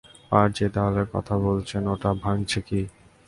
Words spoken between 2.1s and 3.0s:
ভাঙছে কে?